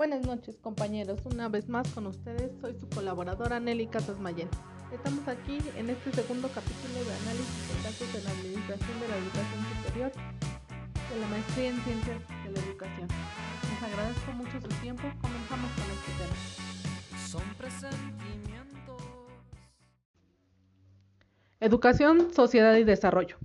[0.00, 4.48] Buenas noches compañeros, una vez más con ustedes soy su colaboradora Nelly Casas Mayen.
[4.90, 9.16] Estamos aquí en este segundo capítulo de análisis de casos de la Administración de la
[9.18, 10.12] Educación Superior
[11.10, 13.08] de la Maestría en Ciencias de la Educación.
[13.68, 17.18] Les agradezco mucho su tiempo, comenzamos con este tema.
[17.28, 19.02] Son presentimientos.
[21.60, 23.36] Educación, sociedad y desarrollo.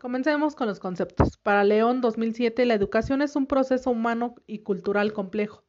[0.00, 1.38] Comencemos con los conceptos.
[1.38, 5.64] Para León 2007, la educación es un proceso humano y cultural complejo.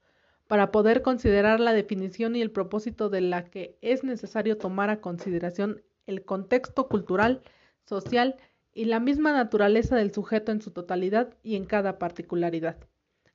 [0.50, 5.00] Para poder considerar la definición y el propósito de la que es necesario tomar a
[5.00, 7.43] consideración el contexto cultural,
[7.86, 8.36] social
[8.74, 12.77] y la misma naturaleza del sujeto en su totalidad y en cada particularidad.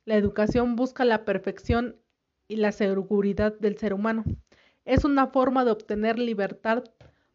[0.03, 1.95] La educación busca la perfección
[2.49, 4.25] y la seguridad del ser humano.
[4.83, 6.83] Es una forma de obtener libertad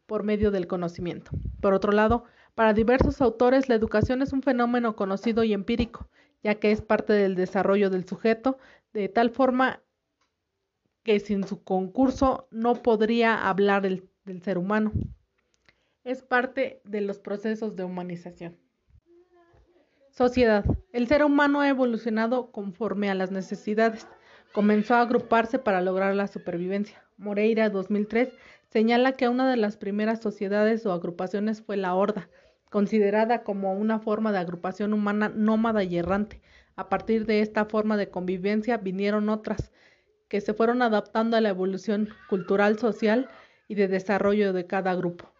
[0.04, 1.30] por medio del conocimiento.
[1.62, 2.24] Por otro lado,
[2.54, 6.10] para diversos autores, la educación es un fenómeno conocido y empírico,
[6.42, 8.58] ya que es parte del desarrollo del sujeto,
[8.92, 9.82] de tal forma
[11.02, 14.92] que sin su concurso no podría hablar del ser humano.
[16.04, 18.56] Es parte de los procesos de humanización.
[20.10, 20.64] Sociedad.
[20.92, 24.06] El ser humano ha evolucionado conforme a las necesidades.
[24.52, 27.04] Comenzó a agruparse para lograr la supervivencia.
[27.16, 28.30] Moreira 2003
[28.70, 32.28] señala que una de las primeras sociedades o agrupaciones fue la horda,
[32.70, 36.40] considerada como una forma de agrupación humana nómada y errante.
[36.76, 39.70] A partir de esta forma de convivencia vinieron otras
[40.28, 43.28] que se fueron adaptando a la evolución cultural, social
[43.68, 45.30] y de desarrollo de cada grupo.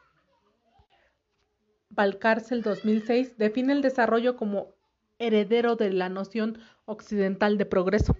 [1.88, 4.74] Valcárcel 2006 define el desarrollo como
[5.18, 8.16] heredero de la noción occidental de progreso,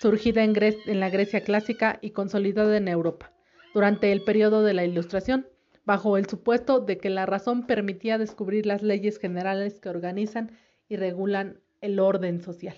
[0.00, 3.32] surgida en, en la Grecia clásica y consolidada en Europa
[3.74, 5.46] durante el periodo de la Ilustración
[5.88, 10.52] bajo el supuesto de que la razón permitía descubrir las leyes generales que organizan
[10.86, 12.76] y regulan el orden social.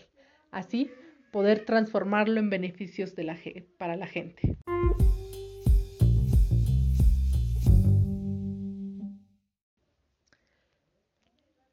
[0.53, 0.92] Así,
[1.33, 3.12] poder transformarlo en beneficios
[3.78, 4.56] para la gente.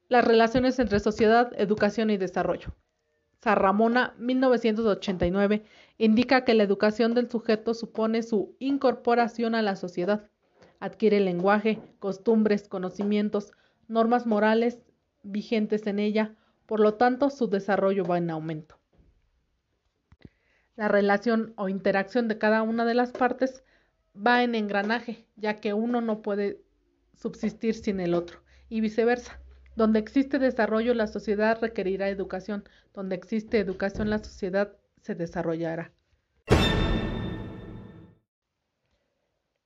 [0.09, 2.75] Las relaciones entre sociedad, educación y desarrollo.
[3.43, 5.65] Sarramona, 1989,
[5.99, 10.31] indica que la educación del sujeto supone su incorporación a la sociedad
[10.79, 13.51] adquiere lenguaje, costumbres, conocimientos,
[13.87, 14.79] normas morales
[15.23, 18.77] vigentes en ella, por lo tanto su desarrollo va en aumento.
[20.75, 23.63] La relación o interacción de cada una de las partes
[24.15, 26.61] va en engranaje, ya que uno no puede
[27.15, 28.39] subsistir sin el otro,
[28.69, 29.39] y viceversa.
[29.75, 32.63] Donde existe desarrollo, la sociedad requerirá educación.
[32.93, 35.91] Donde existe educación, la sociedad se desarrollará.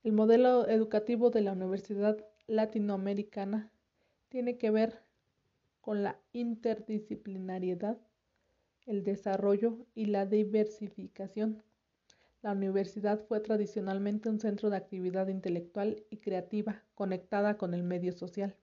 [0.03, 3.71] El modelo educativo de la Universidad Latinoamericana
[4.29, 5.03] tiene que ver
[5.79, 7.99] con la interdisciplinariedad,
[8.87, 11.61] el desarrollo y la diversificación.
[12.41, 18.11] La universidad fue tradicionalmente un centro de actividad intelectual y creativa conectada con el medio
[18.11, 18.55] social.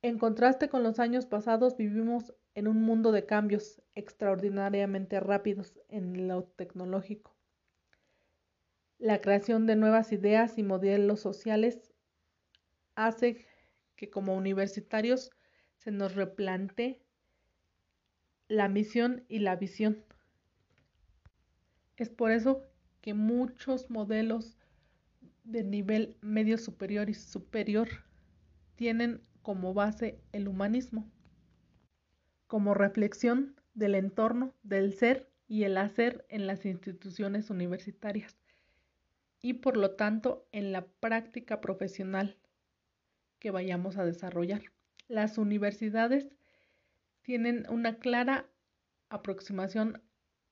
[0.00, 6.26] En contraste con los años pasados, vivimos en un mundo de cambios extraordinariamente rápidos en
[6.26, 7.33] lo tecnológico
[8.98, 11.92] la creación de nuevas ideas y modelos sociales
[12.94, 13.46] hace
[13.96, 15.30] que como universitarios
[15.76, 17.02] se nos replante
[18.48, 20.04] la misión y la visión.
[21.96, 22.62] Es por eso
[23.00, 24.58] que muchos modelos
[25.44, 27.88] de nivel medio superior y superior
[28.76, 31.10] tienen como base el humanismo,
[32.46, 38.43] como reflexión del entorno, del ser y el hacer en las instituciones universitarias
[39.44, 42.38] y por lo tanto en la práctica profesional
[43.38, 44.62] que vayamos a desarrollar.
[45.06, 46.34] Las universidades
[47.20, 48.48] tienen una clara
[49.10, 50.00] aproximación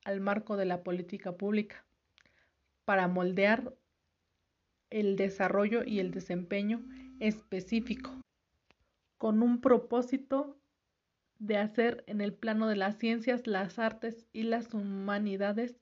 [0.05, 1.87] al marco de la política pública
[2.85, 3.75] para moldear
[4.91, 6.85] el desarrollo y el desempeño
[7.19, 8.21] específico
[9.17, 10.59] con un propósito
[11.39, 15.81] de hacer en el plano de las ciencias, las artes y las humanidades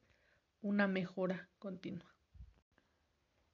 [0.62, 2.09] una mejora continua.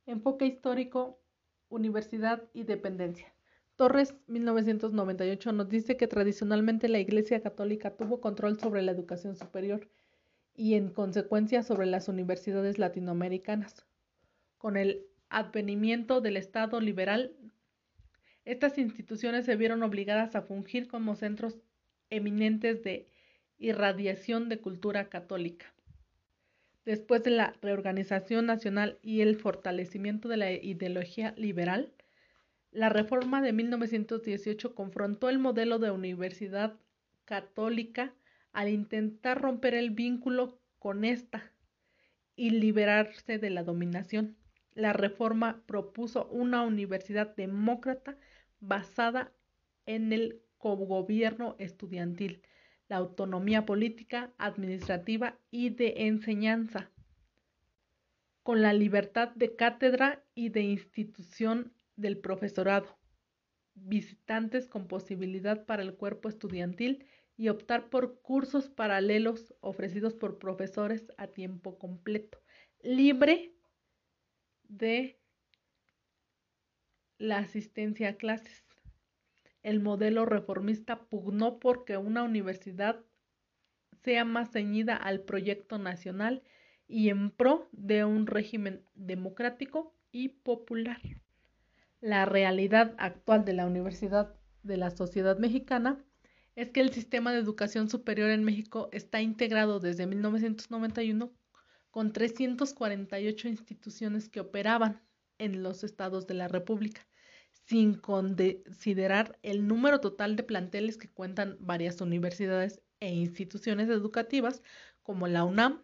[0.06, 1.20] Enfoque histórico,
[1.68, 3.34] universidad y dependencia.
[3.74, 9.88] Torres, 1998, nos dice que tradicionalmente la Iglesia Católica tuvo control sobre la educación superior
[10.54, 13.84] y en consecuencia sobre las universidades latinoamericanas.
[14.58, 17.36] Con el advenimiento del Estado liberal,
[18.44, 21.58] estas instituciones se vieron obligadas a fungir como centros
[22.10, 23.08] eminentes de
[23.58, 25.75] irradiación de cultura católica.
[26.86, 31.92] Después de la reorganización nacional y el fortalecimiento de la ideología liberal,
[32.70, 36.78] la reforma de 1918 confrontó el modelo de universidad
[37.24, 38.14] católica
[38.52, 41.50] al intentar romper el vínculo con esta
[42.36, 44.36] y liberarse de la dominación.
[44.72, 48.16] La reforma propuso una universidad demócrata
[48.60, 49.32] basada
[49.86, 52.42] en el cogobierno estudiantil,
[52.88, 56.90] la autonomía política, administrativa y de enseñanza,
[58.42, 62.96] con la libertad de cátedra y de institución del profesorado,
[63.74, 67.06] visitantes con posibilidad para el cuerpo estudiantil
[67.36, 72.40] y optar por cursos paralelos ofrecidos por profesores a tiempo completo,
[72.82, 73.54] libre
[74.68, 75.18] de
[77.18, 78.65] la asistencia a clases.
[79.66, 83.00] El modelo reformista pugnó porque una universidad
[84.04, 86.44] sea más ceñida al proyecto nacional
[86.86, 91.00] y en pro de un régimen democrático y popular.
[92.00, 95.98] La realidad actual de la Universidad de la Sociedad Mexicana
[96.54, 101.32] es que el sistema de educación superior en México está integrado desde 1991
[101.90, 105.02] con 348 instituciones que operaban
[105.38, 107.04] en los estados de la República,
[107.66, 114.62] sin considerar el número total de planteles que cuentan varias universidades e instituciones educativas
[115.02, 115.82] como la UNAM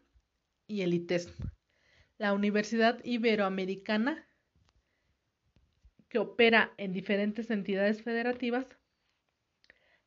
[0.69, 1.32] y el ITESM.
[2.19, 4.29] La Universidad Iberoamericana,
[6.08, 8.67] que opera en diferentes entidades federativas,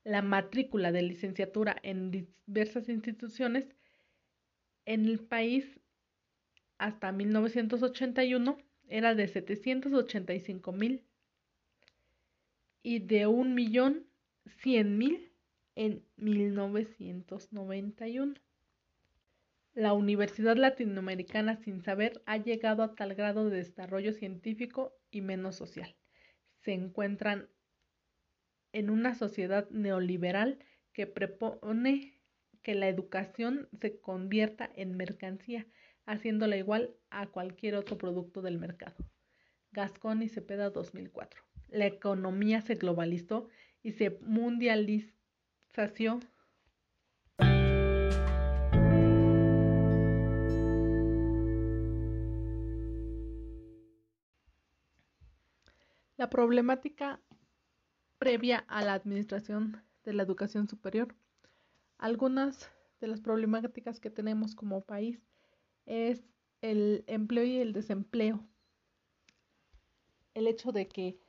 [0.05, 3.67] la matrícula de licenciatura en diversas instituciones
[4.85, 5.81] en el país
[6.77, 8.57] hasta 1981
[8.87, 11.03] era de 785 mil
[12.85, 15.31] y de 1.100.000
[15.73, 18.35] en 1991.
[19.73, 25.55] La Universidad Latinoamericana sin saber ha llegado a tal grado de desarrollo científico y menos
[25.55, 25.95] social.
[26.59, 27.49] Se encuentran
[28.71, 30.59] en una sociedad neoliberal
[30.93, 32.21] que propone
[32.61, 35.65] que la educación se convierta en mercancía,
[36.05, 38.95] haciéndola igual a cualquier otro producto del mercado.
[39.71, 41.44] Gascón y Cepeda 2004.
[41.75, 43.49] La economía se globalizó
[43.83, 45.11] y se mundializó.
[56.15, 57.19] La problemática
[58.19, 61.13] previa a la administración de la educación superior.
[61.97, 65.21] Algunas de las problemáticas que tenemos como país
[65.85, 66.23] es
[66.61, 68.47] el empleo y el desempleo.
[70.33, 71.19] El hecho de que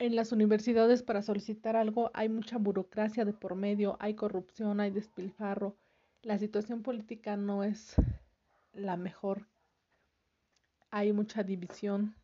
[0.00, 4.90] en las universidades para solicitar algo hay mucha burocracia de por medio, hay corrupción, hay
[4.90, 5.76] despilfarro.
[6.22, 7.94] La situación política no es
[8.72, 9.46] la mejor.
[10.90, 12.14] Hay mucha división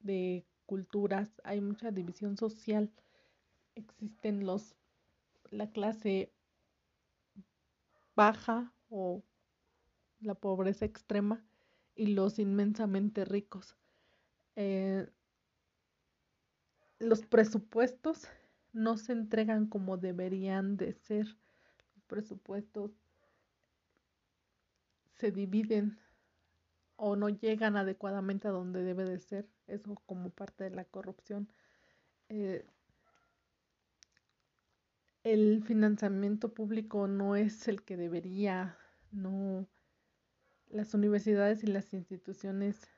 [0.00, 2.90] de culturas, hay mucha división social,
[3.76, 4.74] existen los
[5.50, 6.32] la clase
[8.16, 9.22] baja o
[10.20, 11.44] la pobreza extrema
[11.94, 13.76] y los inmensamente ricos.
[14.56, 15.08] Eh,
[16.98, 18.28] los presupuestos
[18.72, 21.26] no se entregan como deberían de ser.
[21.94, 22.90] Los presupuestos
[25.14, 25.98] se dividen
[26.96, 31.48] o no llegan adecuadamente a donde debe de ser, eso como parte de la corrupción.
[32.28, 32.64] Eh,
[35.22, 38.76] el financiamiento público no es el que debería,
[39.12, 39.68] no,
[40.70, 42.88] las universidades y las instituciones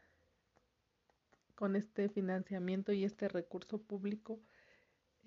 [1.61, 4.41] con este financiamiento y este recurso público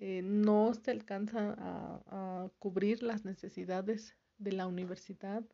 [0.00, 5.44] eh, no se alcanza a cubrir las necesidades de la universidad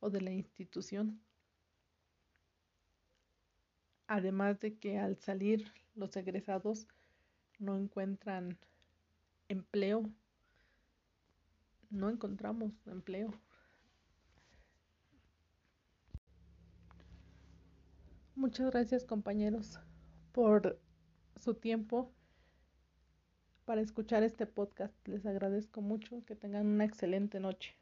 [0.00, 1.20] o de la institución.
[4.08, 6.88] Además de que al salir los egresados
[7.60, 8.58] no encuentran
[9.46, 10.10] empleo,
[11.90, 13.32] no encontramos empleo.
[18.34, 19.78] Muchas gracias compañeros
[20.34, 20.80] por
[21.36, 22.12] su tiempo
[23.64, 24.92] para escuchar este podcast.
[25.06, 26.24] Les agradezco mucho.
[26.26, 27.76] Que tengan una excelente noche.